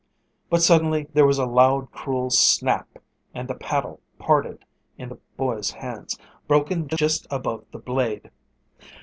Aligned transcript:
But 0.49 0.63
suddenly 0.63 1.05
there 1.13 1.27
was 1.27 1.37
a 1.37 1.45
loud, 1.45 1.91
cruel 1.91 2.31
snap, 2.31 2.89
and 3.35 3.47
the 3.47 3.53
paddle 3.53 3.99
parted 4.17 4.65
in 4.97 5.09
the 5.09 5.19
boy's 5.37 5.69
hands, 5.69 6.17
broken 6.47 6.87
just 6.87 7.27
above 7.29 7.65
the 7.69 7.77
blade! 7.77 8.31